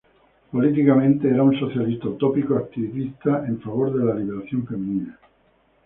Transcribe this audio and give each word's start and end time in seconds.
Políticamente 0.51 1.27
era 1.29 1.43
un 1.43 1.53
socialista 1.59 2.07
utópico 2.09 2.55
activista 2.55 3.45
en 3.45 3.61
favor 3.61 3.93
de 3.95 4.03
la 4.03 4.15
liberación 4.15 4.65
femenina. 4.65 5.19